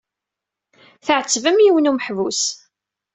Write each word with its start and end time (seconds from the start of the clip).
Tɛettbem 1.05 1.57
yiwen 1.61 1.85
n 1.87 1.89
umeḥbus. 1.91 2.41